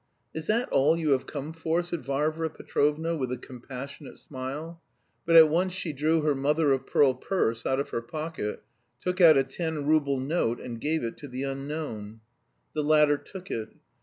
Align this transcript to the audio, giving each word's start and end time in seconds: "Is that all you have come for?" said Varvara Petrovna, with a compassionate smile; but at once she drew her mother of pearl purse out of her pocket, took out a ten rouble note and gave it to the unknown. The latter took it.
"Is 0.33 0.47
that 0.47 0.67
all 0.69 0.97
you 0.97 1.11
have 1.11 1.27
come 1.27 1.53
for?" 1.53 1.83
said 1.83 2.03
Varvara 2.03 2.49
Petrovna, 2.49 3.15
with 3.15 3.31
a 3.31 3.37
compassionate 3.37 4.17
smile; 4.17 4.81
but 5.27 5.35
at 5.35 5.47
once 5.47 5.73
she 5.73 5.93
drew 5.93 6.21
her 6.21 6.33
mother 6.33 6.71
of 6.71 6.87
pearl 6.87 7.13
purse 7.13 7.67
out 7.67 7.79
of 7.79 7.89
her 7.91 8.01
pocket, 8.01 8.63
took 8.99 9.21
out 9.21 9.37
a 9.37 9.43
ten 9.43 9.85
rouble 9.85 10.19
note 10.19 10.59
and 10.59 10.81
gave 10.81 11.03
it 11.03 11.17
to 11.17 11.27
the 11.27 11.43
unknown. 11.43 12.21
The 12.73 12.81
latter 12.83 13.15
took 13.19 13.51
it. 13.51 13.75